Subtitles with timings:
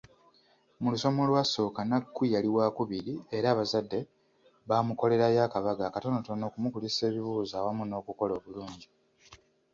[0.81, 3.99] Mu lusoma olwasooka, Nnakku yali wakubiri era abazadde
[4.69, 8.87] bamukolerayo akabaga akatonotono okumukulisa ebibuuzo awamu n’okukola obulungi.